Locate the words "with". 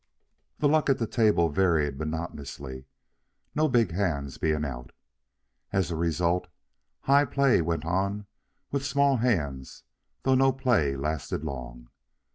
8.71-8.83